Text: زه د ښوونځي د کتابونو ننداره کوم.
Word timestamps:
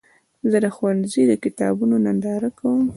زه 0.51 0.57
د 0.63 0.67
ښوونځي 0.75 1.23
د 1.27 1.33
کتابونو 1.43 1.95
ننداره 2.05 2.49
کوم. 2.59 2.85